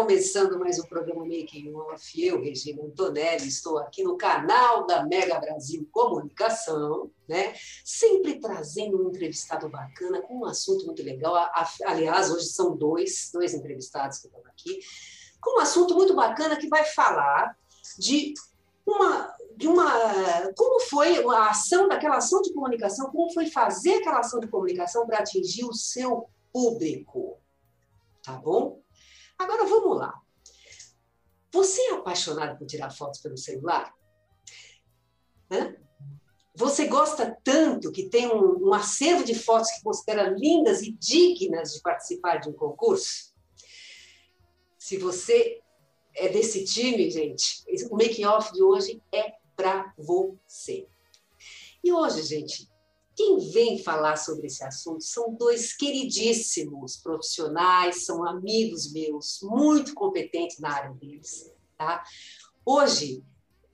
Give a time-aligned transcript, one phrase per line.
[0.00, 2.24] Começando mais um programa Making Off.
[2.24, 7.52] Eu, Regina Antonelli, estou aqui no canal da Mega Brasil Comunicação, né?
[7.84, 11.34] Sempre trazendo um entrevistado bacana com um assunto muito legal.
[11.84, 14.80] Aliás, hoje são dois, dois entrevistados que estão aqui,
[15.38, 17.54] com um assunto muito bacana que vai falar
[17.98, 18.32] de
[18.86, 24.20] uma, de uma como foi a ação daquela ação de comunicação, como foi fazer aquela
[24.20, 27.36] ação de comunicação para atingir o seu público.
[28.22, 28.79] Tá bom?
[29.40, 30.20] Agora vamos lá.
[31.50, 33.90] Você é apaixonado por tirar fotos pelo celular?
[35.50, 35.74] Hã?
[36.54, 41.72] Você gosta tanto que tem um, um acervo de fotos que considera lindas e dignas
[41.72, 43.34] de participar de um concurso?
[44.78, 45.62] Se você
[46.14, 50.86] é desse time, gente, o making off de hoje é para você.
[51.82, 52.69] E hoje, gente,
[53.20, 60.58] quem vem falar sobre esse assunto são dois queridíssimos profissionais, são amigos meus, muito competentes
[60.58, 61.52] na área deles.
[61.76, 62.02] Tá?
[62.64, 63.22] Hoje,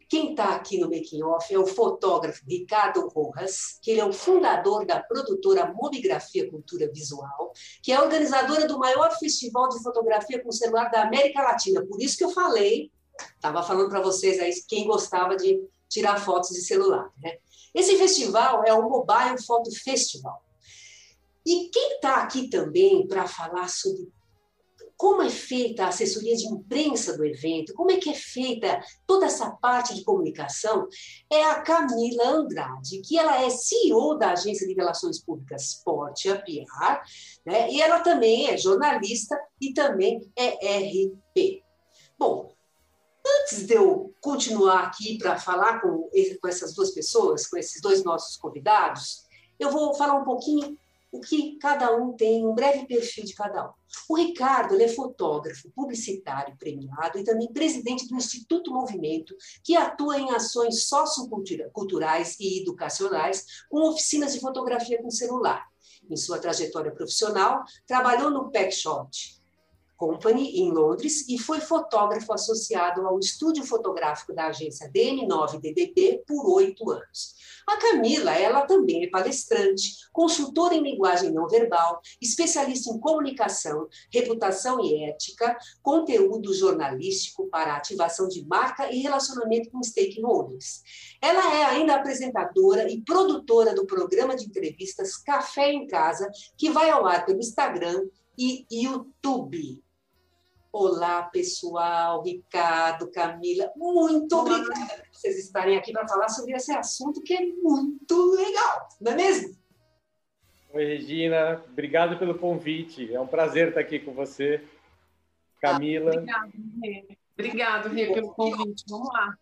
[0.09, 4.13] quem está aqui no Making Off é o fotógrafo Ricardo Rojas, que ele é o
[4.13, 7.53] fundador da produtora Mobigrafia Cultura Visual,
[7.85, 11.87] que é organizadora do maior festival de fotografia com celular da América Latina.
[11.87, 12.91] Por isso que eu falei,
[13.37, 17.13] estava falando para vocês aí quem gostava de tirar fotos de celular.
[17.23, 17.39] Né?
[17.77, 20.43] Esse festival é o Mobile Photo Festival.
[21.45, 24.09] E quem está aqui também para falar sobre
[24.97, 29.27] como é feita a assessoria de imprensa do evento, como é que é feita toda
[29.27, 30.89] essa parte de comunicação,
[31.31, 36.37] é a Camila Andrade, que ela é CEO da Agência de Relações Públicas Porte a
[36.37, 37.03] PR,
[37.45, 37.71] né?
[37.71, 40.49] e ela também é jornalista e também é
[40.79, 41.63] RP.
[42.19, 42.56] Bom,
[43.47, 46.11] Antes de eu continuar aqui para falar com,
[46.43, 49.25] com essas duas pessoas, com esses dois nossos convidados,
[49.57, 50.77] eu vou falar um pouquinho
[51.13, 53.73] o que cada um tem, um breve perfil de cada um.
[54.09, 60.19] O Ricardo ele é fotógrafo, publicitário premiado e também presidente do Instituto Movimento, que atua
[60.19, 65.65] em ações socioculturais e educacionais com oficinas de fotografia com celular.
[66.11, 69.36] Em sua trajetória profissional, trabalhou no Shot,
[69.97, 76.91] Company, em Londres, e foi fotógrafo associado ao estúdio fotográfico da agência DN9DDP por oito
[76.91, 77.35] anos.
[77.67, 84.81] A Camila, ela também é palestrante, consultora em linguagem não verbal, especialista em comunicação, reputação
[84.85, 90.83] e ética, conteúdo jornalístico para ativação de marca e relacionamento com stakeholders.
[91.21, 96.89] Ela é ainda apresentadora e produtora do programa de entrevistas Café em Casa, que vai
[96.91, 98.07] ao ar pelo Instagram
[98.39, 99.83] e YouTube.
[100.79, 104.59] Olá, pessoal, Ricardo, Camila, muito Olá.
[104.59, 109.13] obrigada por vocês estarem aqui para falar sobre esse assunto que é muito legal, não
[109.13, 109.57] é mesmo?
[110.75, 113.11] Oi, Regina, obrigado pelo convite.
[113.11, 114.63] É um prazer estar aqui com você.
[115.63, 116.11] Camila.
[116.11, 117.07] Ah, obrigado, Rê.
[117.33, 118.85] Obrigado, Rê, pelo convite.
[118.87, 119.39] Vamos lá.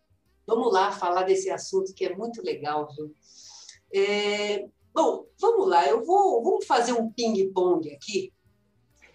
[0.47, 3.13] Vamos lá falar desse assunto que é muito legal, viu?
[3.93, 5.85] É, bom, vamos lá.
[5.85, 8.31] Eu vou vamos fazer um ping-pong aqui.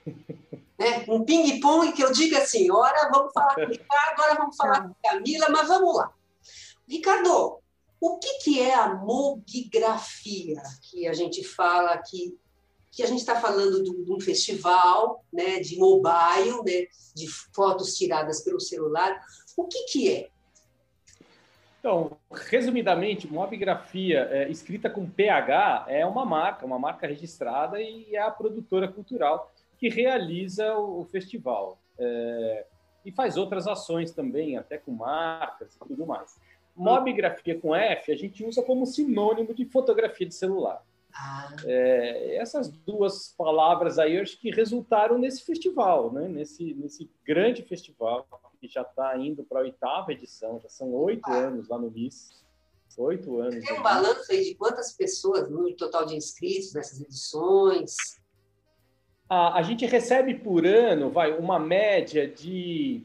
[0.80, 1.04] né?
[1.08, 4.82] um ping-pong que eu diga assim, ora vamos falar com o Ricardo, agora vamos falar
[4.82, 6.10] com a Camila, mas vamos lá.
[6.88, 7.58] Ricardo,
[8.00, 12.34] o que, que é a mobigrafia que a gente fala aqui?
[12.90, 18.42] Que a gente está falando de, um festival né, de mobile, né, de fotos tiradas
[18.42, 19.22] pelo celular.
[19.56, 20.28] O que, que é?
[21.78, 28.20] Então, resumidamente, mobigrafia é, escrita com PH é uma marca, uma marca registrada e é
[28.20, 31.80] a produtora cultural que realiza o, festival.
[31.98, 32.66] É,
[33.04, 36.38] e faz outras ações também, até com marcas e tudo mais.
[36.76, 40.84] Mobigrafia com F a gente usa como sinônimo de fotografia de celular.
[41.12, 41.56] Ah.
[41.64, 46.28] É, essas duas palavras aí eu acho que resultaram nesse festival, né?
[46.28, 48.26] nesse, nesse grande festival
[48.60, 51.34] que já está indo para a oitava edição, já são oito ah.
[51.34, 52.38] anos lá no MIS.
[52.98, 53.64] Oito anos.
[53.64, 58.19] Tem um balanço aí de quantas pessoas, no total de inscritos nessas edições?
[59.30, 63.00] A, a gente recebe por ano, vai, uma média de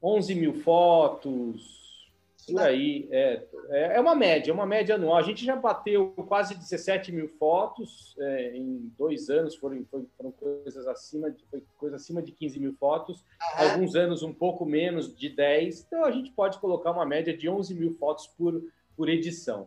[0.00, 2.08] 11 mil fotos,
[2.46, 5.16] Por aí, é, é, é uma média, é uma média anual.
[5.16, 9.84] A gente já bateu quase 17 mil fotos é, em dois anos, foram,
[10.16, 13.24] foram coisas acima de, foi coisa acima de 15 mil fotos,
[13.56, 17.48] alguns anos um pouco menos de 10, então a gente pode colocar uma média de
[17.48, 18.62] 11 mil fotos por,
[18.96, 19.66] por edição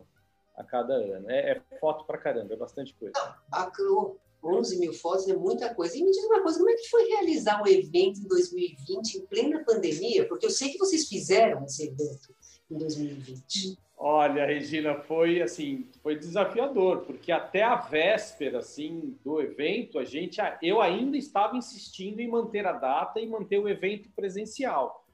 [0.56, 1.30] a cada ano.
[1.30, 3.12] É, é foto para caramba, é bastante coisa.
[3.52, 5.96] Não, 11 mil fotos é muita coisa.
[5.96, 9.26] E me diz uma coisa, como é que foi realizar um evento em 2020, em
[9.26, 10.26] plena pandemia?
[10.26, 12.34] Porque eu sei que vocês fizeram esse evento
[12.70, 13.78] em 2020?
[14.00, 20.38] Olha, Regina, foi assim, foi desafiador, porque até a véspera assim do evento, a gente,
[20.62, 25.04] eu ainda estava insistindo em manter a data e manter o evento presencial.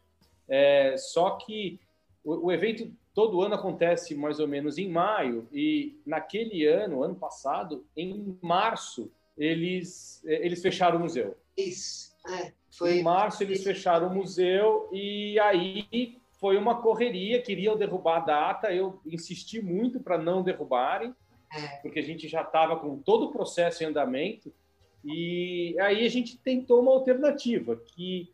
[0.46, 1.80] É, só que
[2.22, 7.14] o, o evento todo ano acontece mais ou menos em maio e naquele ano, ano
[7.14, 11.36] passado, em março, eles eles fecharam o museu.
[11.56, 12.12] Isso.
[12.28, 12.98] É, foi...
[12.98, 18.72] Em março eles fecharam o museu e aí foi uma correria, queriam derrubar a data,
[18.72, 21.14] eu insisti muito para não derrubarem,
[21.50, 21.76] é.
[21.78, 24.52] porque a gente já estava com todo o processo em andamento,
[25.04, 28.30] e aí a gente tentou uma alternativa que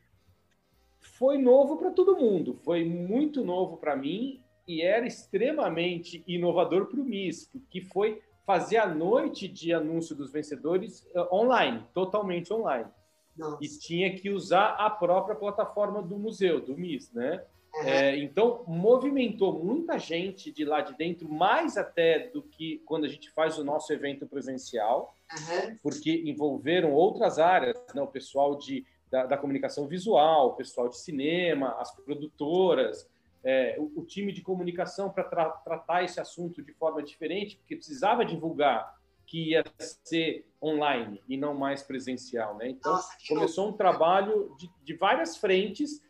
[0.99, 7.01] foi novo para todo mundo, foi muito novo para mim e era extremamente inovador para
[7.01, 12.89] o MIS, que foi fazer a noite de anúncio dos vencedores uh, online, totalmente online.
[13.37, 13.59] Nossa.
[13.61, 17.43] E tinha que usar a própria plataforma do museu, do MIS, né?
[17.75, 17.83] Uhum.
[17.83, 23.09] É, então, movimentou muita gente de lá de dentro, mais até do que quando a
[23.09, 25.77] gente faz o nosso evento presencial, uhum.
[25.83, 28.01] porque envolveram outras áreas, né?
[28.01, 33.09] o pessoal de, da, da comunicação visual, o pessoal de cinema, as produtoras,
[33.43, 37.77] é, o, o, time de comunicação para tra tratar esse assunto de forma diferente, porque
[37.77, 39.65] precisava divulgar que ia
[40.05, 42.57] ser online e não mais presencial.
[42.57, 42.71] Né?
[42.71, 46.03] Então, Nossa, começou um trabalho de, de várias frentes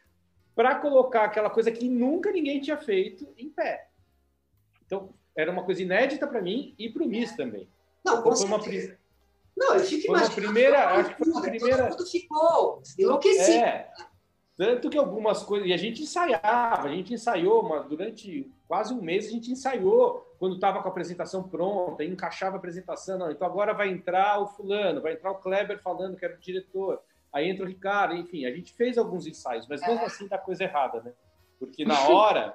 [0.54, 3.88] para colocar aquela coisa que nunca ninguém tinha feito em pé.
[4.84, 7.68] Então, era uma coisa inédita para mim e para o Miss também.
[8.04, 8.58] Não, então, foi uma
[9.56, 10.34] Não, eu fico foi imaginando.
[10.34, 11.88] primeira, acho que foi a primeira.
[11.88, 13.64] Todo mundo ficou enlouquecido.
[13.64, 13.90] É.
[14.60, 15.66] Tanto que algumas coisas.
[15.66, 20.26] E a gente ensaiava, a gente ensaiou, mas durante quase um mês a gente ensaiou
[20.38, 23.16] quando estava com a apresentação pronta, encaixava a apresentação.
[23.16, 26.38] Não, então agora vai entrar o fulano, vai entrar o Kleber falando que era o
[26.38, 27.00] diretor
[27.32, 30.04] aí entra o Ricardo, enfim, a gente fez alguns ensaios, mas mesmo é.
[30.04, 31.12] assim dá coisa errada, né?
[31.58, 32.54] Porque na hora.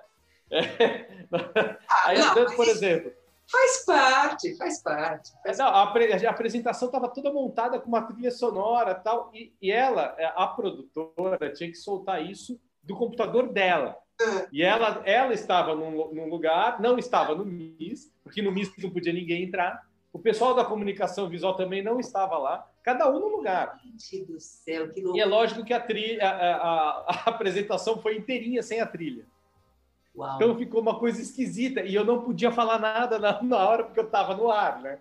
[0.51, 1.07] é,
[2.05, 3.11] aí, não, por exemplo.
[3.49, 5.31] Faz parte, faz parte.
[5.43, 9.71] Faz não, a, a, apresentação estava toda montada com uma trilha sonora tal, e, e
[9.71, 13.97] ela, é, a produtora, tinha que soltar isso do computador dela.
[14.19, 14.47] É.
[14.51, 18.89] E ela, ela estava num, num, lugar, não estava no MIS, porque no MIS não
[18.89, 19.85] podia ninguém entrar.
[20.11, 23.77] O pessoal da comunicação visual também não estava lá, cada um no lugar.
[23.83, 25.17] Gente do céu, que loucura.
[25.17, 29.27] E é lógico que a, trilha, a, a, a apresentação foi inteirinha sem a trilha.
[30.17, 30.35] Uau.
[30.35, 33.99] Então ficou uma coisa esquisita e eu não podia falar nada na, na hora porque
[33.99, 34.99] eu estava no ar, né?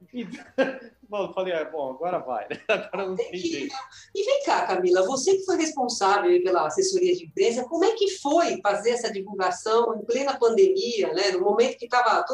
[1.08, 2.60] Bom, falei, ah, bom, agora vai, né?
[2.68, 3.74] agora não tem jeito.
[4.12, 8.10] E vem cá, Camila, você que foi responsável pela assessoria de imprensa, como é que
[8.18, 11.30] foi fazer essa divulgação em plena pandemia, né?
[11.30, 12.24] no momento que estava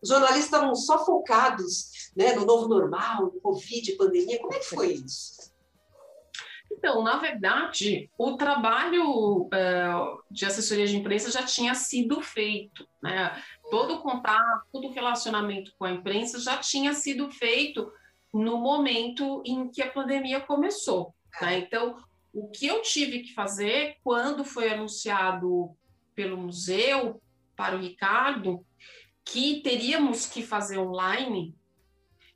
[0.00, 2.32] os jornalistas estavam só focados né?
[2.32, 5.41] no novo normal, no Covid, pandemia, como é que foi isso?
[6.82, 9.84] Então, na verdade, o trabalho é,
[10.28, 13.40] de assessoria de imprensa já tinha sido feito, né?
[13.70, 17.88] Todo o contato, todo o relacionamento com a imprensa já tinha sido feito
[18.34, 21.14] no momento em que a pandemia começou.
[21.40, 21.58] Né?
[21.58, 21.96] Então,
[22.34, 25.70] o que eu tive que fazer quando foi anunciado
[26.16, 27.22] pelo museu
[27.54, 28.66] para o Ricardo
[29.24, 31.54] que teríamos que fazer online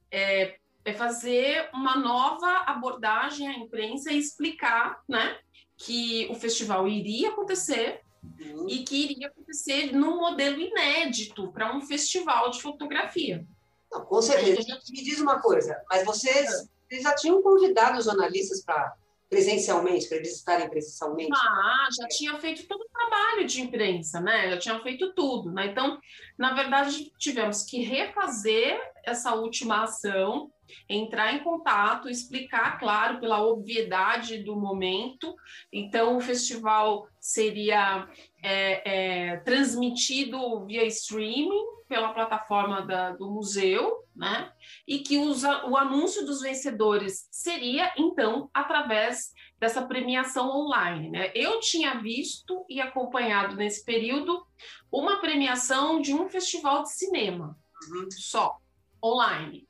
[0.08, 5.36] é, é fazer uma nova abordagem à imprensa e explicar, né,
[5.76, 8.68] que o festival iria acontecer uhum.
[8.68, 13.44] e que iria acontecer num modelo inédito para um festival de fotografia.
[13.90, 14.62] Não, com certeza.
[14.62, 14.92] Gente...
[14.92, 16.66] Me diz uma coisa, mas vocês, é.
[16.88, 18.94] vocês já tinham convidado os jornalistas para
[19.28, 21.32] presencialmente, para eles estarem presencialmente?
[21.34, 24.50] Ah, já tinha feito todo o trabalho de imprensa, né?
[24.50, 25.66] Já tinha feito tudo, né?
[25.66, 25.98] Então,
[26.38, 30.50] na verdade, tivemos que refazer essa última ação,
[30.88, 35.34] entrar em contato, explicar, claro, pela obviedade do momento.
[35.72, 38.08] Então, o festival seria
[38.42, 44.50] é, é, transmitido via streaming pela plataforma da, do museu, né?
[44.86, 51.30] E que usa, o anúncio dos vencedores seria, então, através dessa premiação online, né?
[51.34, 54.46] Eu tinha visto e acompanhado nesse período
[54.90, 57.58] uma premiação de um festival de cinema,
[57.90, 58.10] uhum.
[58.10, 58.58] só,
[59.02, 59.65] online.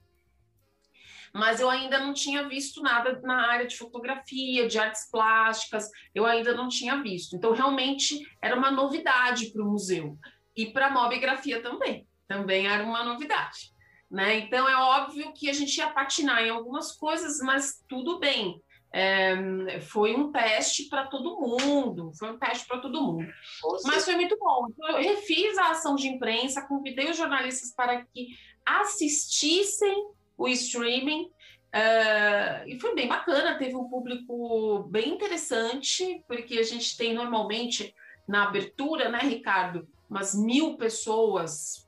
[1.37, 6.25] Mas eu ainda não tinha visto nada na área de fotografia, de artes plásticas, eu
[6.25, 7.37] ainda não tinha visto.
[7.37, 10.17] Então, realmente, era uma novidade para o museu.
[10.57, 13.71] E para a mobigrafia também, também era uma novidade.
[14.11, 14.39] Né?
[14.39, 18.59] Então, é óbvio que a gente ia patinar em algumas coisas, mas tudo bem.
[18.91, 23.29] É, foi um teste para todo mundo, foi um teste para todo mundo.
[23.85, 24.69] Mas foi muito bom.
[24.71, 28.29] Então, eu refiz a ação de imprensa, convidei os jornalistas para que
[28.65, 31.31] assistissem o streaming.
[31.75, 37.95] Uh, e foi bem bacana, teve um público bem interessante, porque a gente tem normalmente
[38.27, 41.87] na abertura, né, Ricardo, umas mil pessoas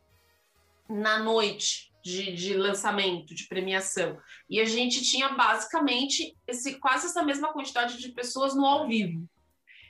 [0.89, 4.19] na noite de, de, lançamento, de premiação.
[4.49, 9.29] E a gente tinha basicamente esse, quase essa mesma quantidade de pessoas no ao vivo.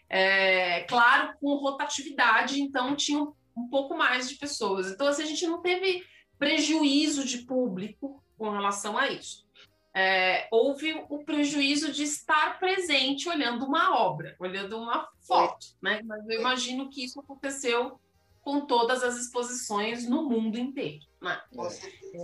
[0.08, 4.90] É, claro, com rotatividade, então tinha um, um pouco mais de pessoas.
[4.90, 6.04] Então, assim, a gente não teve
[6.38, 9.46] prejuízo de público com relação a isso.
[9.92, 16.00] É, houve o prejuízo de estar presente olhando uma obra, olhando uma foto, né?
[16.04, 17.98] Mas eu imagino que isso aconteceu
[18.40, 21.04] com todas as exposições no mundo inteiro.
[21.20, 21.38] Né?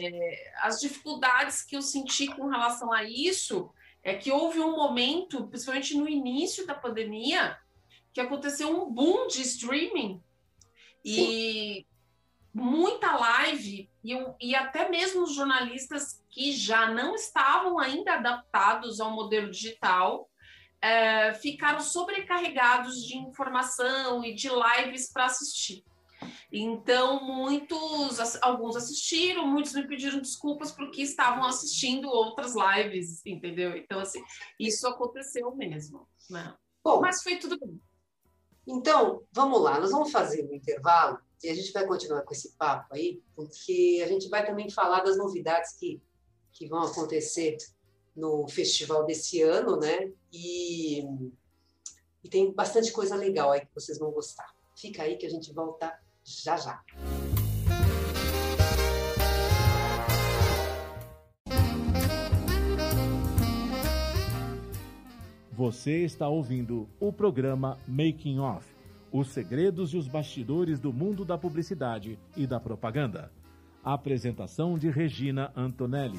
[0.01, 3.71] É, as dificuldades que eu senti com relação a isso
[4.03, 7.59] é que houve um momento, principalmente no início da pandemia,
[8.13, 10.23] que aconteceu um boom de streaming
[11.05, 11.85] e
[12.55, 19.11] muita live e, e até mesmo os jornalistas que já não estavam ainda adaptados ao
[19.11, 20.29] modelo digital
[20.81, 25.83] é, ficaram sobrecarregados de informação e de lives para assistir.
[26.53, 33.77] Então, muitos, alguns assistiram, muitos me pediram desculpas porque estavam assistindo outras lives, entendeu?
[33.77, 34.23] Então, assim,
[34.61, 36.07] isso aconteceu mesmo.
[36.29, 36.55] Né?
[36.83, 37.81] Bom, Mas foi tudo bem.
[38.67, 42.53] Então, vamos lá, nós vamos fazer um intervalo e a gente vai continuar com esse
[42.53, 46.01] papo aí, porque a gente vai também falar das novidades que,
[46.51, 47.59] que vão acontecer
[48.17, 50.11] no festival desse ano, né?
[50.33, 51.05] E,
[52.23, 54.55] e tem bastante coisa legal aí que vocês vão gostar.
[54.75, 55.93] Fica aí que a gente volta
[56.25, 56.83] já já.
[65.53, 68.74] Você está ouvindo o programa Making Off
[69.15, 73.31] os segredos e os bastidores do mundo da publicidade e da propaganda.
[73.85, 76.19] Apresentação de Regina Antonelli.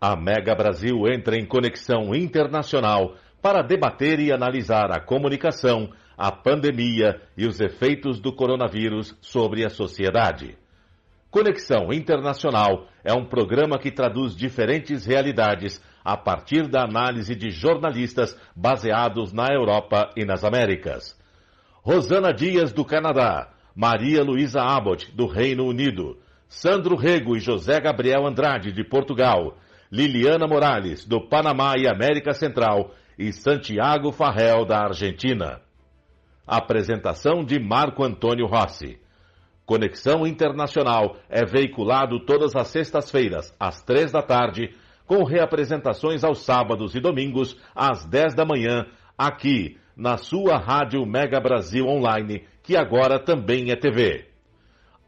[0.00, 7.20] A Mega Brasil entra em conexão internacional para debater e analisar a comunicação a pandemia
[7.36, 10.56] e os efeitos do coronavírus sobre a sociedade.
[11.30, 18.38] Conexão Internacional é um programa que traduz diferentes realidades a partir da análise de jornalistas
[18.54, 21.18] baseados na Europa e nas Américas.
[21.82, 26.16] Rosana Dias, do Canadá, Maria Luísa Abbott, do Reino Unido,
[26.48, 29.58] Sandro Rego e José Gabriel Andrade, de Portugal,
[29.92, 35.60] Liliana Morales, do Panamá e América Central, e Santiago Farrell, da Argentina.
[36.46, 38.98] Apresentação de Marco Antônio Rossi.
[39.64, 44.70] Conexão Internacional é veiculado todas as sextas-feiras, às três da tarde,
[45.06, 48.86] com reapresentações aos sábados e domingos, às dez da manhã,
[49.18, 54.26] aqui, na sua Rádio Mega Brasil Online, que agora também é TV.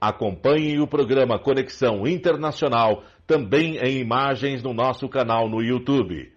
[0.00, 6.32] Acompanhe o programa Conexão Internacional também em imagens no nosso canal no YouTube.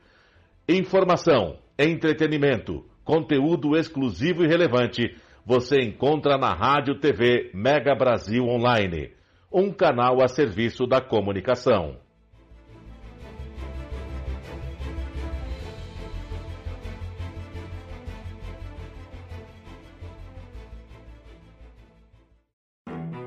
[0.67, 9.11] Informação, entretenimento, Conteúdo exclusivo e relevante você encontra na Rádio TV Mega Brasil Online,
[9.51, 11.97] um canal a serviço da comunicação.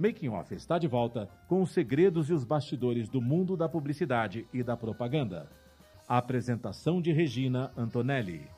[0.00, 4.46] Making Off está de volta com os segredos e os bastidores do mundo da publicidade
[4.54, 5.50] e da propaganda.
[6.06, 8.48] A apresentação de Regina Antonelli.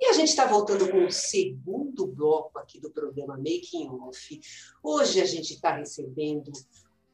[0.00, 4.40] E a gente está voltando com o segundo bloco aqui do programa Making Off.
[4.80, 6.52] Hoje a gente está recebendo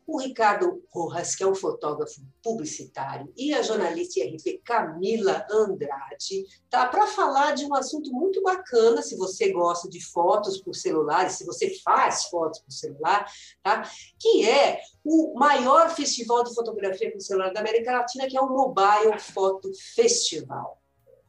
[0.06, 6.86] o Ricardo Rojas, que é um fotógrafo publicitário, e a jornalista IRP Camila Andrade, tá?
[6.86, 11.44] Para falar de um assunto muito bacana, se você gosta de fotos por celular, se
[11.44, 13.26] você faz fotos por celular,
[13.62, 13.90] tá?
[14.18, 18.48] Que é o maior festival de fotografia por celular da América Latina, que é o
[18.48, 20.80] Mobile Photo Festival,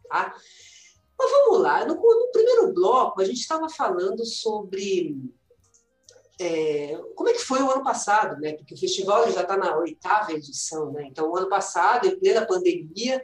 [0.07, 0.35] tá?
[1.19, 5.17] Mas vamos lá, no, no primeiro bloco a gente estava falando sobre
[6.39, 8.53] é, como é que foi o ano passado, né?
[8.53, 11.07] Porque o festival já está na oitava edição, né?
[11.07, 13.23] Então, o ano passado, em plena pandemia,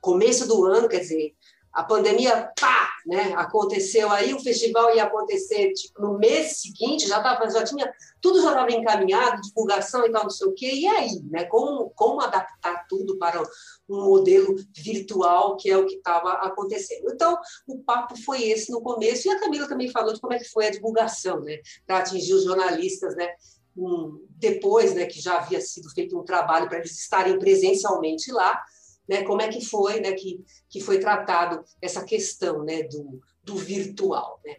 [0.00, 1.34] começo do ano, quer dizer,
[1.72, 7.22] a pandemia, pá, né, aconteceu aí, o festival ia acontecer tipo, no mês seguinte, já,
[7.22, 10.86] tava, já tinha, tudo já estava encaminhado, divulgação e tal, não sei o quê, e
[10.86, 13.42] aí, né, como, como adaptar tudo para
[13.88, 17.10] um modelo virtual, que é o que estava acontecendo.
[17.12, 20.38] Então, o papo foi esse no começo, e a Camila também falou de como é
[20.38, 23.28] que foi a divulgação, né, para atingir os jornalistas, né,
[23.76, 28.60] um, depois, né, que já havia sido feito um trabalho para eles estarem presencialmente lá,
[29.08, 33.56] né, como é que foi né, que, que foi tratado essa questão né, do, do
[33.56, 34.40] virtual.
[34.44, 34.56] Né?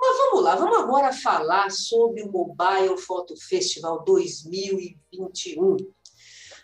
[0.00, 5.76] Mas vamos lá, vamos agora falar sobre o Mobile Photo Festival 2021.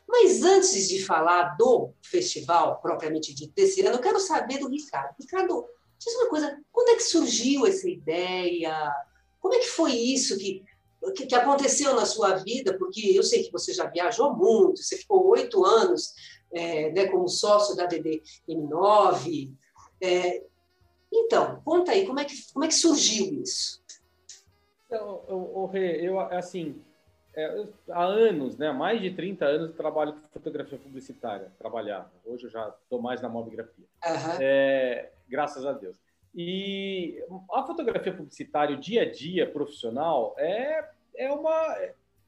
[0.09, 5.15] Mas antes de falar do festival propriamente dito desse ano, eu quero saber do Ricardo.
[5.21, 5.67] Ricardo,
[5.99, 8.91] diz uma coisa, quando é que surgiu essa ideia?
[9.39, 10.65] Como é que foi isso que,
[11.13, 12.77] que, que aconteceu na sua vida?
[12.77, 16.13] Porque eu sei que você já viajou muito, você ficou oito anos
[16.53, 19.53] é, né, como sócio da DDM9.
[20.01, 20.43] É,
[21.13, 23.83] então, conta aí, como é que, como é que surgiu isso?
[24.91, 26.83] Eu, eu, eu assim,
[27.37, 32.11] é, há anos, né, mais de 30 anos, eu trabalho com fotografia publicitária, trabalhava.
[32.25, 33.87] Hoje eu já estou mais na mobigrafia.
[34.05, 35.09] Uhum.
[35.29, 35.97] Graças a Deus.
[36.41, 37.21] E
[37.53, 41.77] a fotografia publicitária, o dia a dia profissional, é, é uma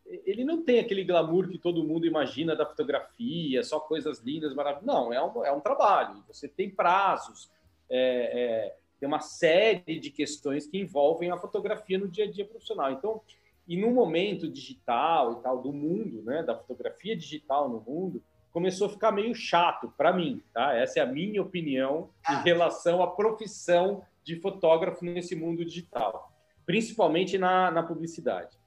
[0.04, 4.84] ele não tem aquele glamour que todo mundo imagina da fotografia, só coisas lindas, maravilhosas.
[4.84, 6.24] Não, é um, é um trabalho.
[6.26, 7.48] Você tem prazos,
[7.88, 12.44] é, é, tem uma série de questões que envolvem a fotografia no dia a dia
[12.44, 12.90] profissional.
[12.90, 13.20] Então,
[13.68, 18.20] e no momento digital e tal do mundo, né, da fotografia digital no mundo,
[18.52, 20.74] começou a ficar meio chato para mim, tá?
[20.74, 22.42] Essa é a minha opinião em ah.
[22.42, 26.32] relação à profissão de fotógrafo nesse mundo digital,
[26.66, 28.60] principalmente na, na publicidade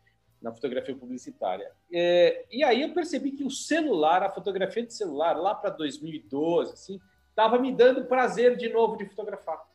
[0.43, 1.71] na fotografia publicitária.
[1.91, 6.73] É, e aí eu percebi que o celular, a fotografia de celular, lá para 2012,
[6.73, 9.65] assim, estava me dando prazer de novo de fotografar.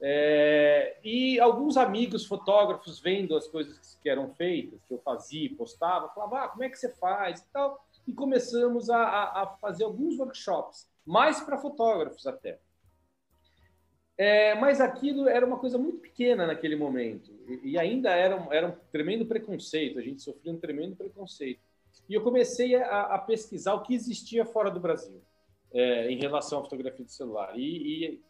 [0.00, 6.08] É, e alguns amigos fotógrafos vendo as coisas que eram feitas, que eu fazia, postava,
[6.10, 7.82] falavam, ah, como é que você faz e tal.
[8.08, 9.02] E começamos a,
[9.42, 12.58] a fazer alguns workshops, mais para fotógrafos até.
[14.16, 17.30] É, mas aquilo era uma coisa muito pequena naquele momento.
[17.46, 21.60] E, e ainda era um, era um, tremendo preconceito, a gente sofria um tremendo preconceito.
[22.08, 25.22] E eu comecei a, a pesquisar o que existia fora do Brasil
[25.70, 27.56] é, em relação à fotografia de celular.
[27.56, 28.22] E, e,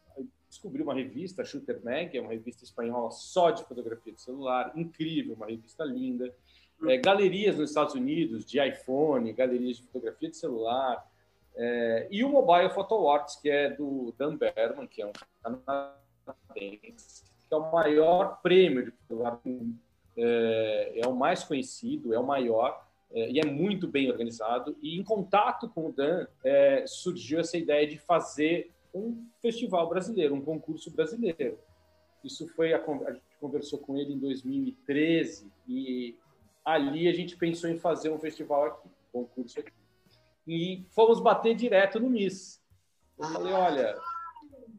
[0.49, 5.35] descobri uma revista, Shooter Mag, é uma revista espanhola só de fotografia de celular, incrível,
[5.35, 6.35] uma revista linda.
[6.87, 11.05] É, galerias nos Estados Unidos de iPhone, galerias de fotografia de celular.
[11.57, 15.13] É, e o Mobile Photo Arts, que é do Dan Berman, que é um
[15.43, 19.61] canadense, que é o maior prêmio de fotografia,
[20.17, 24.77] é, é, o mais conhecido, é o maior, é, e é muito bem organizado.
[24.81, 30.35] E em contato com o Dan, é, surgiu essa ideia de fazer um festival brasileiro,
[30.35, 31.59] um concurso brasileiro.
[32.23, 36.17] Isso foi, a, a gente conversou com ele em 2013, e
[36.73, 39.73] ali a gente pensou em fazer um festival aqui, um concurso aqui
[40.47, 42.61] e fomos bater direto no Miss.
[43.19, 43.99] Eu falei, olha,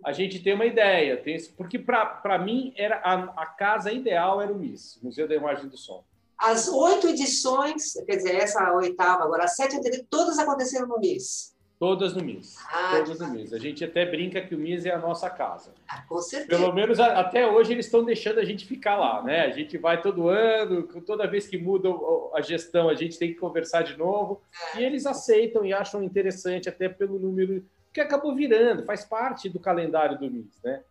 [0.03, 1.51] a gente tem uma ideia, tem esse...
[1.51, 5.77] porque para mim era a, a, casa ideal era o Miss, Museu da Imagem do
[5.77, 6.03] Som.
[6.37, 9.77] As oito edições, quer dizer, essa oitava, agora as sete,
[10.09, 11.55] todas aconteceram no Miss.
[11.79, 12.57] Todas no MIS.
[12.69, 13.53] Ah, todas no MIS.
[13.53, 15.73] A gente até brinca que o MIS é a nossa casa.
[15.87, 16.59] Ah, com certeza.
[16.59, 19.45] Pelo menos até hoje eles estão deixando a gente ficar lá, né?
[19.45, 21.87] A gente vai todo ano, toda vez que muda
[22.33, 24.41] a gestão, a gente tem que conversar de novo.
[24.75, 24.81] É.
[24.81, 29.59] E eles aceitam e acham interessante, até pelo número que acabou virando, faz parte do
[29.59, 30.83] calendário do MIS, né?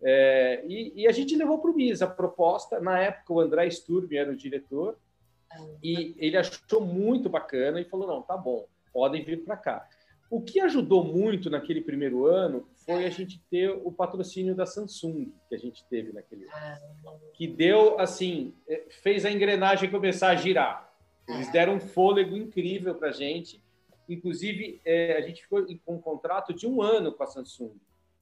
[0.00, 2.78] É, e, e, a gente levou para o MIS a proposta.
[2.78, 4.96] Na época, o André Sturm era o diretor,
[5.50, 5.56] ah.
[5.82, 9.88] e ele achou muito bacana e falou: não, tá bom, podem vir para cá.
[10.30, 15.32] O que ajudou muito naquele primeiro ano foi a gente ter o patrocínio da Samsung
[15.48, 20.36] que a gente teve naquele ano, que deu assim, é, fez a engrenagem começar a
[20.36, 20.92] girar.
[21.28, 23.60] Eles deram um fôlego incrível para a gente.
[24.08, 27.72] Inclusive, é, a gente ficou com um contrato de um ano com a Samsung.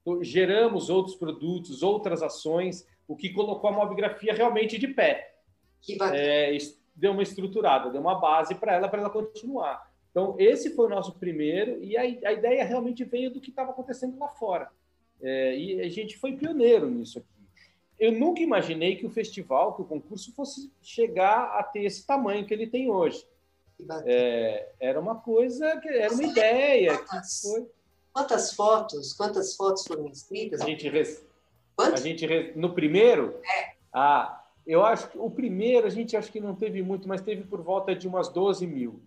[0.01, 5.35] Então, geramos outros produtos, outras ações, o que colocou a mobigrafia realmente de pé.
[6.15, 6.57] É,
[6.95, 9.94] deu uma estruturada, deu uma base para ela, para ela continuar.
[10.15, 13.73] Então, esse foi o nosso primeiro, e a, a ideia realmente veio do que estava
[13.73, 14.71] acontecendo lá fora.
[15.21, 17.27] É, e a gente foi pioneiro nisso aqui.
[17.99, 22.47] Eu nunca imaginei que o festival, que o concurso fosse chegar a ter esse tamanho
[22.47, 23.27] que ele tem hoje.
[24.07, 27.67] É, era uma coisa, que era uma ideia que foi.
[28.13, 30.61] Quantas fotos, quantas fotos foram inscritas?
[30.61, 31.27] A gente, res...
[31.77, 32.55] a gente res...
[32.55, 33.73] no primeiro, é.
[33.93, 37.43] ah, eu acho que o primeiro a gente acho que não teve muito, mas teve
[37.43, 39.03] por volta de umas 12 mil.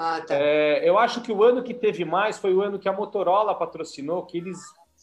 [0.00, 0.32] Ah, tá.
[0.32, 3.52] É, eu acho que o ano que teve mais foi o ano que a Motorola
[3.52, 4.56] patrocinou, que eles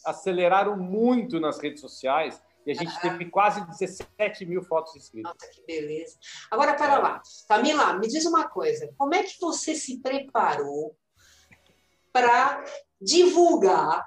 [0.06, 3.00] aceleraram muito nas redes sociais e a gente ah.
[3.00, 5.30] teve quase 17 mil fotos inscritas.
[5.30, 6.16] Nossa, que beleza.
[6.50, 7.20] Agora, para lá.
[7.46, 8.90] Camila, me diz uma coisa.
[8.96, 10.96] Como é que você se preparou
[12.10, 12.64] para
[12.98, 14.02] divulgar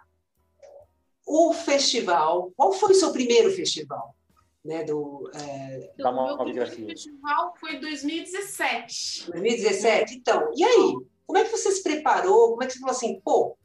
[1.28, 2.52] o festival?
[2.58, 4.15] Qual foi o seu primeiro festival?
[4.63, 5.93] Né, do, é...
[5.98, 9.32] Da então, o meu festival foi 2017.
[9.32, 10.15] 2017?
[10.15, 10.95] Então, e aí?
[11.26, 12.50] Como é que você se preparou?
[12.50, 13.58] Como é que você falou assim, pô,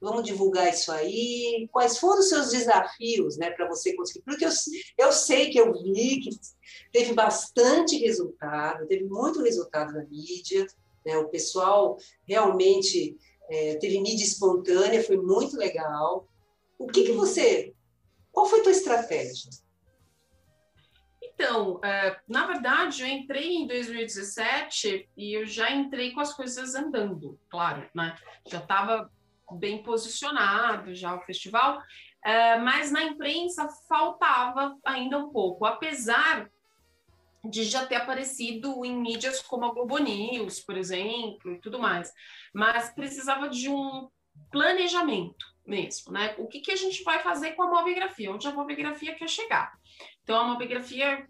[0.00, 1.68] vamos divulgar isso aí?
[1.72, 4.22] Quais foram os seus desafios né, para você conseguir?
[4.22, 4.50] Porque eu,
[4.96, 6.30] eu sei que eu vi que
[6.92, 10.66] teve bastante resultado, teve muito resultado na mídia,
[11.04, 13.16] né, o pessoal realmente
[13.50, 16.28] é, teve mídia espontânea, foi muito legal.
[16.78, 17.74] O que, que você.
[18.30, 19.50] Qual foi a tua estratégia?
[21.58, 26.76] Então, é, na verdade, eu entrei em 2017 e eu já entrei com as coisas
[26.76, 28.14] andando, claro, né?
[28.46, 29.10] Já estava
[29.50, 31.82] bem posicionado já o festival,
[32.24, 36.48] é, mas na imprensa faltava ainda um pouco, apesar
[37.44, 42.12] de já ter aparecido em mídias como a Globo News, por exemplo, e tudo mais.
[42.54, 44.08] Mas precisava de um
[44.52, 46.36] planejamento mesmo, né?
[46.38, 48.30] O que, que a gente vai fazer com a mobigrafia?
[48.30, 49.72] Onde a mobigrafia quer chegar?
[50.22, 51.26] Então, a mobigrafia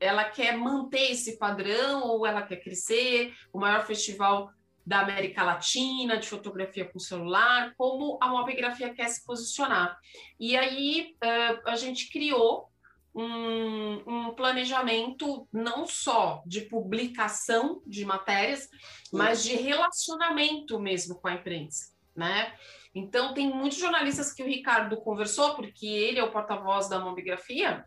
[0.00, 3.34] ela quer manter esse padrão ou ela quer crescer?
[3.52, 4.50] O maior festival
[4.84, 9.96] da América Latina de fotografia com celular, como a mobigrafia quer se posicionar.
[10.38, 12.68] E aí uh, a gente criou
[13.14, 18.68] um, um, planejamento não só de publicação de matérias,
[19.12, 22.54] mas de relacionamento mesmo com a imprensa, né?
[22.94, 27.84] Então, tem muitos jornalistas que o Ricardo conversou, porque ele é o porta-voz da mobigrafia,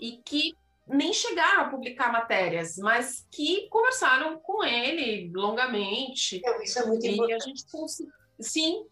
[0.00, 0.54] e que
[0.88, 6.40] nem chegaram a publicar matérias, mas que conversaram com ele longamente.
[6.62, 7.42] Isso é muito e importante.
[7.42, 7.64] A gente
[8.40, 8.86] sim,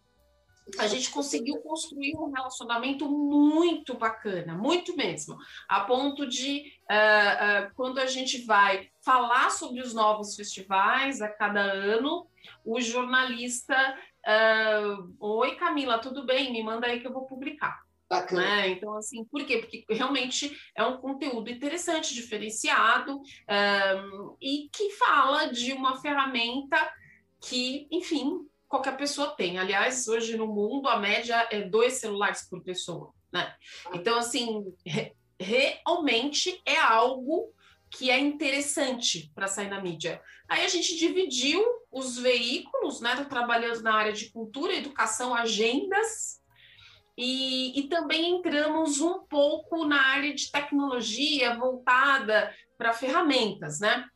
[0.78, 5.37] a gente conseguiu construir um relacionamento muito bacana, muito mesmo,
[5.68, 11.28] a ponto de uh, uh, quando a gente vai falar sobre os novos festivais a
[11.28, 12.26] cada ano,
[12.64, 13.76] o jornalista,
[14.26, 16.52] uh, oi Camila, tudo bem?
[16.52, 17.86] Me manda aí que eu vou publicar.
[18.08, 18.42] Bacana.
[18.42, 18.68] Né?
[18.70, 19.58] Então, assim, por quê?
[19.58, 26.78] Porque realmente é um conteúdo interessante, diferenciado um, e que fala de uma ferramenta
[27.40, 29.58] que, enfim, qualquer pessoa tem.
[29.58, 33.54] Aliás, hoje no mundo a média é dois celulares por pessoa, né?
[33.92, 37.52] Então, assim, re realmente é algo
[37.90, 40.20] que é interessante para sair na mídia.
[40.48, 43.14] Aí a gente dividiu os veículos, né?
[43.16, 46.40] Tô trabalhando na área de cultura, educação, agendas,
[47.16, 54.07] e, e também entramos um pouco na área de tecnologia voltada para ferramentas, né?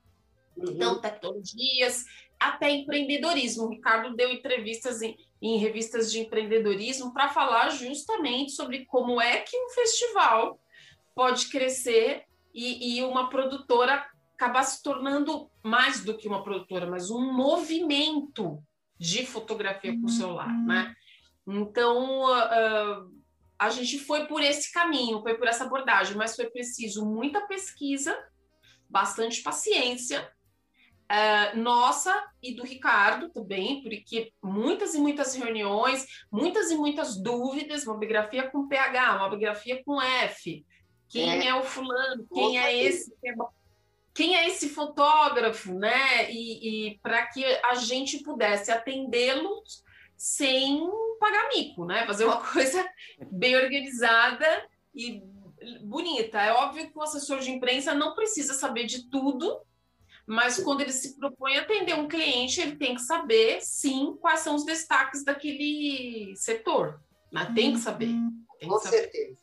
[0.57, 0.73] Uhum.
[0.73, 2.05] Então, tecnologias,
[2.39, 3.65] até empreendedorismo.
[3.65, 9.41] O Ricardo deu entrevistas em, em revistas de empreendedorismo para falar justamente sobre como é
[9.41, 10.61] que um festival
[11.15, 17.11] pode crescer e, e, uma produtora acabar se tornando mais do que uma produtora, mas
[17.11, 18.63] um movimento
[18.99, 20.95] de fotografia com celular, né?
[21.51, 23.11] Então, uh,
[23.59, 28.17] a gente foi por esse caminho, foi por essa abordagem, mas foi preciso muita pesquisa,
[28.89, 30.31] bastante paciência,
[31.11, 37.85] Uh, nossa e do Ricardo também, porque muitas e muitas reuniões, muitas e muitas dúvidas,
[37.85, 40.65] mobigrafia com PH, mobigrafia com F,
[41.09, 43.13] quem é, é o fulano, quem é esse,
[44.15, 46.31] quem é esse fotógrafo, né?
[46.31, 49.83] E, e para que a gente pudesse atendê-los
[50.17, 50.89] sem
[51.21, 52.05] pagar mico, né?
[52.07, 52.85] Fazer uma coisa
[53.31, 54.47] bem organizada
[54.95, 55.23] e
[55.83, 56.41] bonita.
[56.41, 59.61] É óbvio que o assessor de imprensa não precisa saber de tudo,
[60.27, 64.41] mas quando ele se propõe a atender um cliente, ele tem que saber, sim, quais
[64.41, 67.01] são os destaques daquele setor.
[67.31, 68.07] Mas tem que saber.
[68.07, 68.97] Tem que Com saber.
[68.97, 69.41] certeza.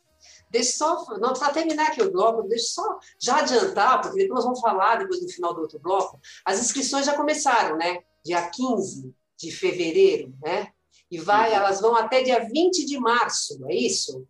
[0.50, 4.44] Deixa só, não para terminar aqui o bloco, deixa só já adiantar, porque depois nós
[4.44, 8.02] vamos falar, depois no final do outro bloco, as inscrições já começaram, né?
[8.24, 10.72] Dia 15 de fevereiro, né?
[11.10, 14.26] E vai, elas vão até dia 20 de março, é isso?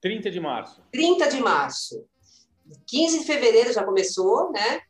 [0.00, 0.82] 30 de março.
[0.92, 2.04] 30 de março.
[2.86, 4.80] 15 de fevereiro já começou, né?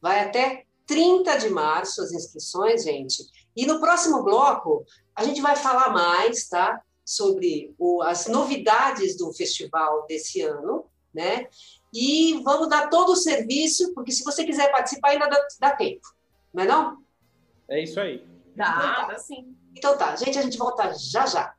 [0.00, 3.24] Vai até 30 de março as inscrições, gente.
[3.56, 6.80] E no próximo bloco, a gente vai falar mais, tá?
[7.04, 11.48] Sobre o, as novidades do festival desse ano, né?
[11.92, 16.06] E vamos dar todo o serviço, porque se você quiser participar, ainda dá, dá tempo,
[16.52, 17.04] não é não?
[17.68, 18.26] É isso aí.
[18.54, 19.06] Dá, então, tá.
[19.06, 19.56] dá sim.
[19.76, 21.54] Então tá, gente, a gente volta já já.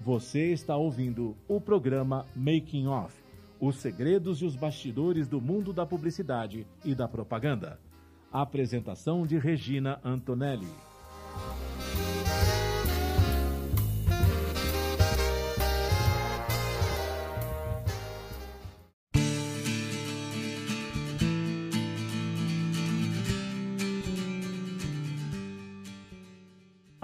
[0.00, 3.26] Você está ouvindo o programa Making Off
[3.60, 7.78] os segredos e os bastidores do mundo da publicidade e da propaganda.
[8.32, 10.68] Apresentação de Regina Antonelli.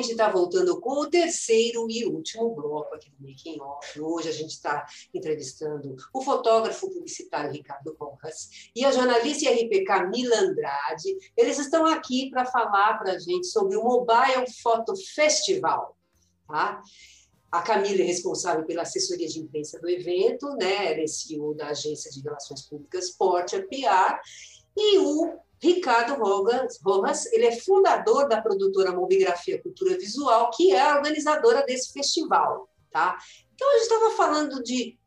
[0.00, 4.00] Gente está voltando com o terceiro e último bloco aqui do Making Off.
[4.00, 10.36] Hoje a gente está entrevistando o fotógrafo publicitário Ricardo Rojas e a jornalista RP Camila
[10.38, 11.16] Andrade.
[11.36, 15.96] Eles estão aqui para falar para a gente sobre o Mobile Photo Festival.
[16.48, 16.80] Tá?
[17.52, 20.92] A Camila é responsável pela assessoria de imprensa do evento, né?
[20.92, 24.18] Ela é CEO da agência de relações públicas Portia PR,
[24.76, 30.96] e o Ricardo Rojas, ele é fundador da produtora Mobigrafia Cultura Visual, que é a
[30.96, 33.18] organizadora desse festival, tá?
[33.54, 34.98] Então, a gente estava falando de,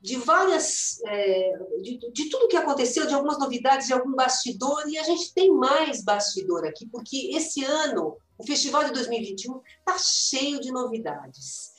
[0.00, 4.98] de várias, é, de, de tudo que aconteceu, de algumas novidades, de algum bastidor, e
[4.98, 10.60] a gente tem mais bastidor aqui, porque esse ano, o Festival de 2021 está cheio
[10.60, 11.70] de novidades.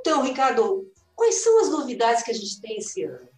[0.00, 3.35] Então, Ricardo, quais são as novidades que a gente tem esse ano?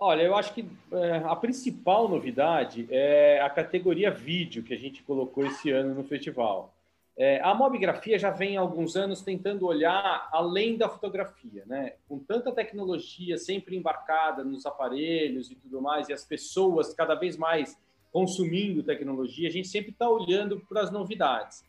[0.00, 5.02] Olha, eu acho que é, a principal novidade é a categoria vídeo que a gente
[5.02, 6.72] colocou esse ano no festival.
[7.16, 11.94] É, a mobigrafia já vem há alguns anos tentando olhar além da fotografia, né?
[12.08, 17.36] Com tanta tecnologia sempre embarcada nos aparelhos e tudo mais, e as pessoas cada vez
[17.36, 17.76] mais
[18.12, 21.64] consumindo tecnologia, a gente sempre está olhando para as novidades.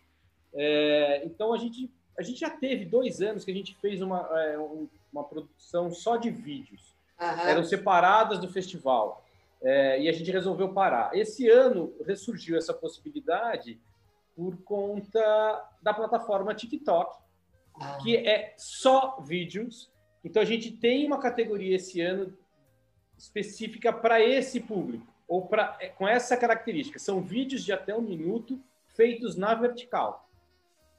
[0.54, 4.30] É, então a gente a gente já teve dois anos que a gente fez uma,
[5.12, 6.89] uma produção só de vídeos
[7.20, 7.48] Uhum.
[7.48, 9.26] Eram separadas do festival.
[9.62, 11.14] É, e a gente resolveu parar.
[11.14, 13.80] Esse ano ressurgiu essa possibilidade
[14.36, 17.18] por conta da plataforma TikTok,
[17.76, 17.98] uhum.
[18.04, 19.92] que é só vídeos.
[20.24, 22.34] Então a gente tem uma categoria esse ano
[23.18, 26.98] específica para esse público, ou pra, é, com essa característica.
[26.98, 30.29] São vídeos de até um minuto feitos na vertical.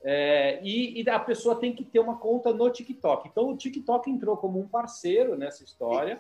[0.03, 3.29] É, e, e, a pessoa tem que ter uma conta no TikTok.
[3.29, 6.19] Então, o TikTok entrou como um parceiro nessa história,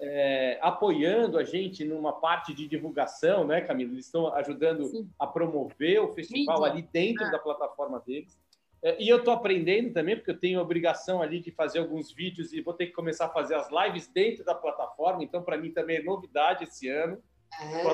[0.00, 3.92] é, apoiando a gente numa parte de divulgação, né, Camila?
[3.92, 5.10] Eles estão ajudando Sim.
[5.18, 6.72] a promover o festival Mídia.
[6.72, 7.30] ali dentro é.
[7.30, 8.38] da plataforma deles.
[8.82, 12.10] É, e eu estou aprendendo também, porque eu tenho a obrigação ali de fazer alguns
[12.10, 15.22] vídeos e vou ter que começar a fazer as lives dentro da plataforma.
[15.22, 17.22] Então, para mim também é novidade esse ano.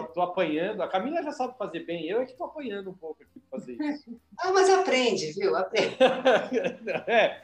[0.07, 0.83] Estou apanhando.
[0.83, 3.77] A Camila já sabe fazer bem, eu é que estou apanhando um pouco aqui fazer
[3.81, 4.21] isso.
[4.39, 5.57] ah, mas aprende, viu?
[5.57, 5.97] Aprende.
[7.07, 7.43] é.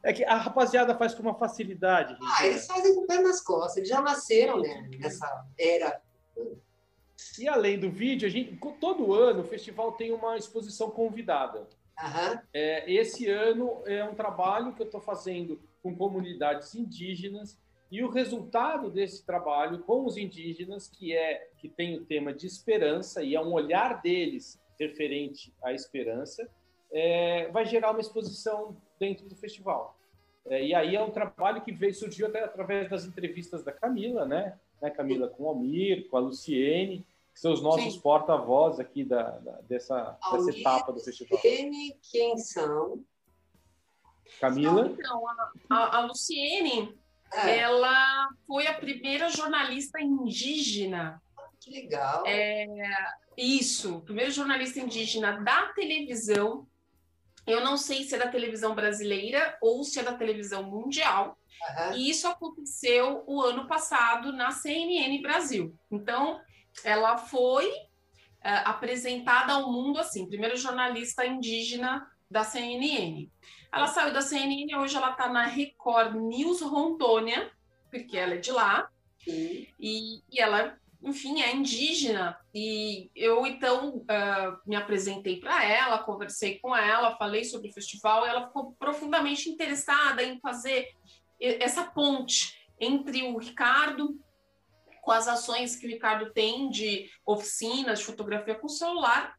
[0.00, 2.16] É que a rapaziada faz com uma facilidade.
[2.22, 6.00] Ah, eles fazem com o pé nas costas, eles já nasceram né, nessa era.
[7.36, 11.66] E além do vídeo, a gente, todo ano o festival tem uma exposição convidada.
[12.00, 12.38] Uhum.
[12.54, 17.58] É, esse ano é um trabalho que eu estou fazendo com comunidades indígenas
[17.90, 22.46] e o resultado desse trabalho com os indígenas, que é que tem o tema de
[22.46, 26.48] esperança e é um olhar deles referente à esperança,
[26.90, 29.96] é, vai gerar uma exposição dentro do festival.
[30.46, 34.24] É, e aí é um trabalho que veio, surgiu até através das entrevistas da Camila,
[34.24, 34.58] né?
[34.80, 39.30] né Camila com o Almir, com a Luciene, que são os nossos porta-voz aqui da,
[39.38, 41.36] da dessa, Almir, dessa etapa do festival.
[41.36, 43.04] Luciene, quem são?
[44.40, 44.90] Camila?
[44.90, 46.96] Então, a, a, a Luciene
[47.32, 47.58] é.
[47.58, 51.22] Ela foi a primeira jornalista indígena.
[51.68, 52.24] Que legal.
[52.26, 52.66] É,
[53.36, 56.66] isso, primeira jornalista indígena da televisão.
[57.46, 61.38] Eu não sei se é da televisão brasileira ou se é da televisão mundial.
[61.60, 61.96] Uhum.
[61.96, 65.74] E isso aconteceu o ano passado na CNN Brasil.
[65.90, 66.40] Então,
[66.84, 73.30] ela foi uh, apresentada ao mundo assim, primeira jornalista indígena da CNN.
[73.72, 77.50] Ela saiu da CNN, hoje ela está na Record News Rondônia,
[77.90, 78.88] porque ela é de lá.
[79.26, 82.38] E, e ela, enfim, é indígena.
[82.54, 88.26] E eu, então, uh, me apresentei para ela, conversei com ela, falei sobre o festival,
[88.26, 90.88] e ela ficou profundamente interessada em fazer
[91.40, 94.18] essa ponte entre o Ricardo,
[95.02, 99.36] com as ações que o Ricardo tem de oficinas de fotografia com celular,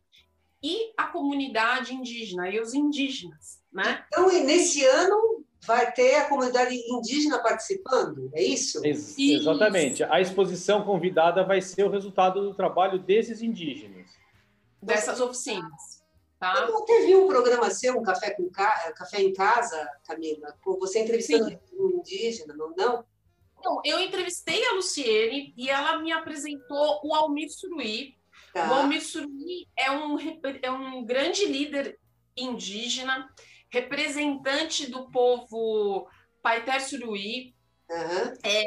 [0.62, 4.06] e a comunidade indígena e os indígenas, né?
[4.08, 5.29] Então, nesse ano
[5.66, 8.84] vai ter a comunidade indígena participando, é isso?
[8.86, 10.04] Ex exatamente.
[10.04, 14.08] A exposição convidada vai ser o resultado do trabalho desses indígenas.
[14.82, 16.00] Dessas oficinas.
[16.40, 16.68] Tá?
[16.68, 18.94] Não teve um programa seu, um café, com ca...
[18.94, 21.60] café em casa, Camila, com você entrevistando Sim.
[21.74, 22.74] um indígena, não?
[22.78, 23.04] não?
[23.62, 28.18] Não, eu entrevistei a Luciene e ela me apresentou o Almir Suruí,
[28.54, 28.70] Tá.
[28.70, 30.18] O Almir Surui é um,
[30.62, 32.00] é um grande líder
[32.36, 33.30] indígena,
[33.72, 36.08] representante do povo
[36.42, 37.54] Paiter Suruí,
[37.90, 38.34] uhum.
[38.44, 38.66] é,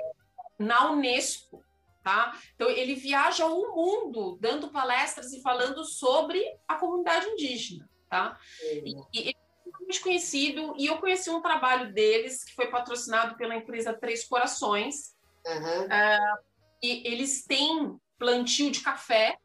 [0.58, 1.62] na Unesco.
[2.02, 2.36] Tá?
[2.54, 7.88] Então, ele viaja o mundo dando palestras e falando sobre a comunidade indígena.
[8.10, 8.36] Tá?
[8.62, 9.06] Uhum.
[9.12, 9.34] E, e é
[9.80, 15.14] muito conhecido, e eu conheci um trabalho deles que foi patrocinado pela empresa Três Corações.
[15.46, 15.84] Uhum.
[15.84, 16.38] Uh,
[16.82, 19.38] e eles têm plantio de café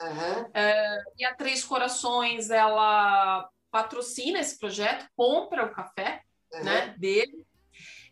[0.00, 0.50] Uhum.
[0.52, 6.62] É, e a Três Corações, ela patrocina esse projeto, compra o café uhum.
[6.62, 7.44] né, dele.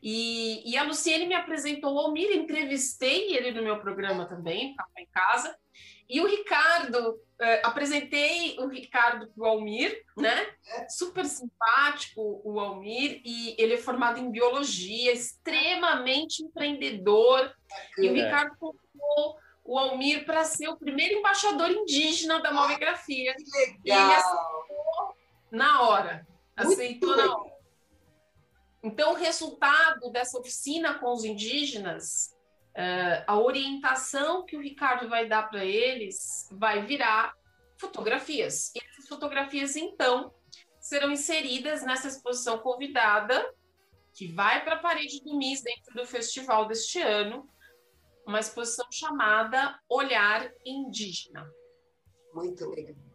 [0.02, 5.02] E, e, a Luciene me apresentou o Almir, entrevistei ele no meu programa também, Café
[5.02, 5.56] em Casa.
[6.08, 10.48] E o Ricardo, é, apresentei o Ricardo para o Almir, né?
[10.66, 10.88] É.
[10.88, 17.54] Super simpático o Almir, e ele é formado em biologia, extremamente empreendedor.
[17.96, 23.32] E o Ricardo contou o Almir para ser o primeiro embaixador indígena da movigrafia.
[23.36, 24.61] Que legal!
[25.52, 26.26] Na hora.
[26.56, 27.52] Aceitou na hora.
[28.82, 32.34] Então, o resultado dessa oficina com os indígenas,
[32.70, 37.34] uh, a orientação que o Ricardo vai dar para eles vai virar
[37.76, 38.72] fotografias.
[38.74, 40.34] E essas fotografias, então,
[40.80, 43.54] serão inseridas nessa exposição convidada,
[44.14, 47.48] que vai para a parede do MIS dentro do festival deste ano,
[48.26, 51.48] uma exposição chamada Olhar Indígena.
[52.34, 53.11] Muito legal.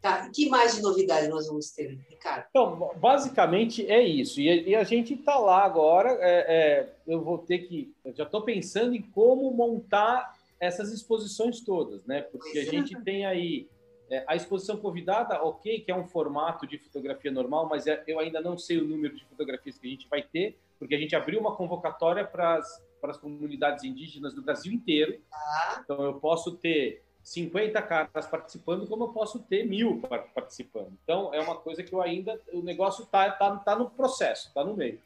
[0.00, 2.46] Tá, que mais de novidade nós vamos ter, Ricardo?
[2.50, 4.40] Então, basicamente é isso.
[4.40, 6.10] E, a gente está lá agora.
[6.20, 7.94] É, é, eu vou ter que.
[8.14, 12.22] já estou pensando em como montar essas exposições todas, né?
[12.22, 13.68] Porque a gente tem aí
[14.10, 18.20] é, a exposição convidada, ok, que é um formato de fotografia normal, mas é, eu
[18.20, 21.16] ainda não sei o número de fotografias que a gente vai ter, porque a gente
[21.16, 25.20] abriu uma convocatória para as para as comunidades indígenas do Brasil inteiro.
[25.32, 25.80] Ah.
[25.84, 30.00] Então, eu posso ter 50 caras participando, como eu posso ter mil
[30.32, 30.96] participando.
[31.02, 32.40] Então, é uma coisa que eu ainda.
[32.52, 35.00] O negócio está tá, tá no processo, está no meio.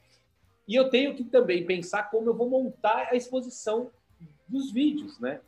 [0.69, 3.91] E eu tenho que também pensar como eu vou montar a exposição
[4.47, 5.41] dos vídeos, né?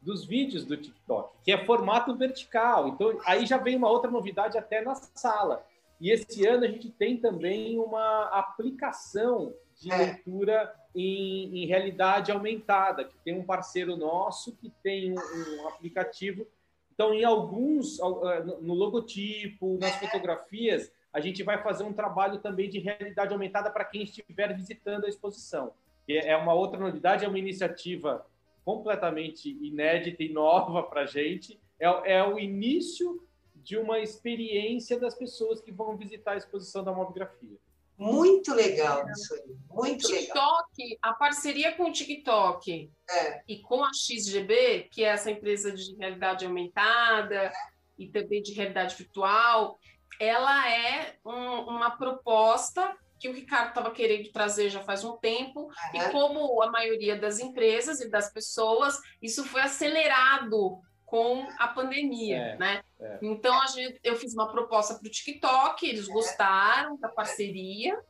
[0.00, 2.86] Dos vídeos do TikTok, que é formato vertical.
[2.86, 5.66] Então, aí já vem uma outra novidade até na sala.
[6.00, 9.96] E esse ano a gente tem também uma aplicação de é.
[9.96, 16.46] leitura em, em, realidade aumentada, que tem um parceiro nosso que tem um, um aplicativo.
[16.92, 22.68] Então, em alguns, eh, no logotipo, nas fotografias, a gente vai fazer um trabalho também
[22.68, 25.72] de realidade aumentada para quem estiver visitando a exposição.
[26.08, 28.26] É uma outra novidade, é uma iniciativa
[28.64, 31.58] completamente inédita e nova para a gente.
[31.78, 33.22] É, é o início
[33.54, 37.58] de uma experiência das pessoas que vão visitar a exposição da mobigrafia.
[38.00, 40.98] Muito legal isso aí, muito TikTok, legal.
[41.02, 43.42] a parceria com o TikTok é.
[43.46, 47.52] e com a XGB, que é essa empresa de realidade aumentada
[47.98, 49.78] e também de realidade virtual,
[50.18, 55.64] ela é um, uma proposta que o Ricardo estava querendo trazer já faz um tempo,
[55.64, 56.00] uhum.
[56.00, 60.80] e como a maioria das empresas e das pessoas, isso foi acelerado
[61.10, 62.84] com a pandemia, é, né?
[63.00, 63.18] É.
[63.20, 66.12] Então a gente, eu fiz uma proposta para o TikTok, eles é.
[66.12, 68.00] gostaram da parceria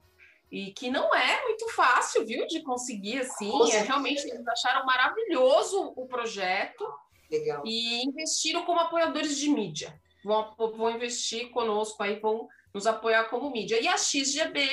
[0.53, 3.51] e que não é muito fácil, viu, de conseguir assim.
[3.73, 6.85] É, realmente eles acharam maravilhoso o projeto
[7.31, 7.63] Legal.
[7.65, 9.99] e investiram como apoiadores de mídia.
[10.23, 13.81] Vão, vão investir conosco aí, vão nos apoiar como mídia.
[13.81, 14.69] E a XGB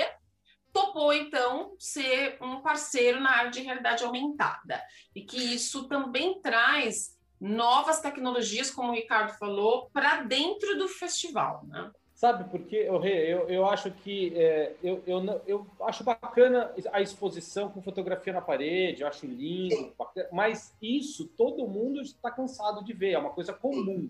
[0.74, 4.84] topou então ser um parceiro na área de realidade aumentada
[5.16, 11.64] e que isso também traz novas tecnologias, como o Ricardo falou, para dentro do festival,
[11.68, 11.92] né?
[12.18, 17.70] Sabe, porque eu, eu, eu acho que é, eu, eu, eu acho bacana a exposição
[17.70, 22.92] com fotografia na parede, eu acho lindo, bacana, mas isso todo mundo está cansado de
[22.92, 24.10] ver, é uma coisa comum.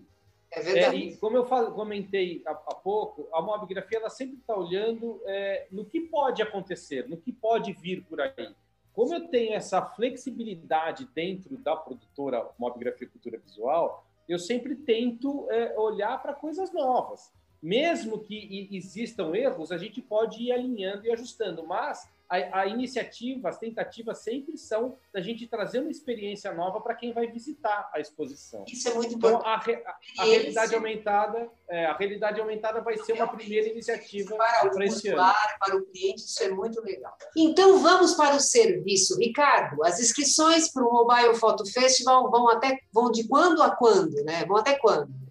[0.50, 0.96] É verdade.
[0.96, 5.20] É, e como eu falo, comentei há, há, pouco, a mobigrafia ela sempre está olhando
[5.26, 8.54] é, no que pode acontecer, no que pode vir por aí.
[8.98, 15.78] Como eu tenho essa flexibilidade dentro da produtora Mobigrafia Cultura Visual, eu sempre tento é,
[15.78, 17.32] olhar para coisas novas.
[17.62, 23.48] Mesmo que existam erros, a gente pode ir alinhando e ajustando, mas a, a, iniciativa,
[23.48, 28.00] as tentativas sempre são da gente trazer uma experiência nova para quem vai visitar a
[28.00, 28.64] exposição.
[28.68, 29.70] Isso é muito importante.
[29.70, 34.36] Então, a, a, a realidade aumentada, é, a realidade aumentada vai ser uma primeira iniciativa
[34.36, 35.32] para o esse ano.
[35.58, 37.16] para o cliente, isso é muito legal.
[37.36, 39.82] Então vamos para o serviço, Ricardo.
[39.84, 44.44] As inscrições para o Mobile Photo Festival vão até vão de quando a quando, né?
[44.44, 45.27] Vão até quando?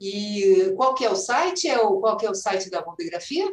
[0.00, 1.68] E qual que é o site?
[1.68, 3.52] É o, qual que é o site da mobigrafia?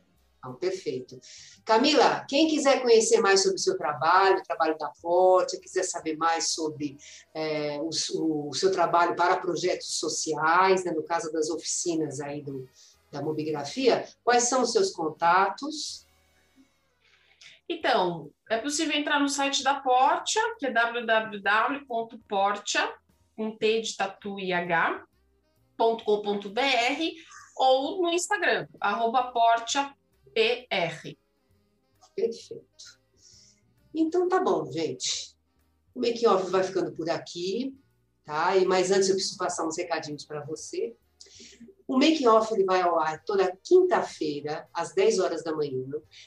[0.48, 1.20] então, perfeito.
[1.66, 6.16] Camila, quem quiser conhecer mais sobre o seu trabalho, o trabalho da Forte, quiser saber
[6.16, 6.98] mais sobre
[7.34, 7.89] é, o,
[8.50, 12.68] o, seu trabalho para projetos sociais, né, no caso das oficinas aí do,
[13.12, 16.08] da mobigrafia, quais são os seus contatos?
[17.70, 21.84] Então, é possível entrar no site da Portia, que é www.portia,
[23.36, 25.04] com T de tatu e H,
[25.78, 27.02] .com.br,
[27.58, 29.93] ou no Instagram, arroba portia
[30.34, 31.16] PR.
[32.16, 32.98] Perfeito.
[33.94, 35.36] Então tá bom, gente.
[35.94, 37.76] O Making Off vai ficando por aqui,
[38.24, 38.56] tá?
[38.56, 40.96] E mas antes eu preciso passar uns recadinhos para você.
[41.88, 45.86] O Making Off ele vai ao ar toda quinta-feira, às 10 horas da manhã,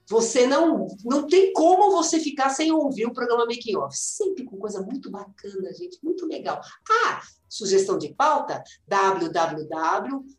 [0.08, 3.96] você não não tem como você ficar sem ouvir o programa Making Off.
[3.96, 6.60] Sempre com coisa muito bacana, gente, muito legal.
[6.88, 8.62] Ah, sugestão de pauta?
[8.86, 10.37] www